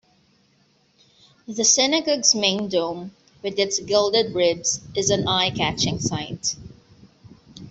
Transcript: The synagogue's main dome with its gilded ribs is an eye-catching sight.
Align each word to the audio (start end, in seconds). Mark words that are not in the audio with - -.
The 1.47 1.63
synagogue's 1.63 2.33
main 2.33 2.69
dome 2.69 3.11
with 3.43 3.59
its 3.59 3.77
gilded 3.79 4.33
ribs 4.33 4.81
is 4.95 5.11
an 5.11 5.27
eye-catching 5.27 5.99
sight. 5.99 6.55